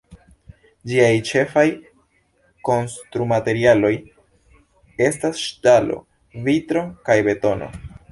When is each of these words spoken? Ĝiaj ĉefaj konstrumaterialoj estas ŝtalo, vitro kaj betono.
Ĝiaj 0.91 1.11
ĉefaj 1.31 1.65
konstrumaterialoj 2.69 3.91
estas 5.09 5.43
ŝtalo, 5.49 5.99
vitro 6.49 6.83
kaj 7.11 7.19
betono. 7.29 7.69